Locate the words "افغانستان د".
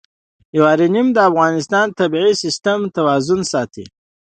1.29-1.93